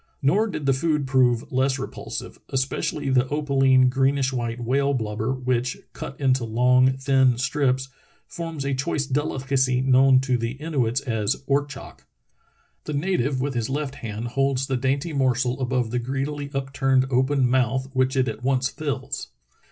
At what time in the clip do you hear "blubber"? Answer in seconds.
4.95-5.31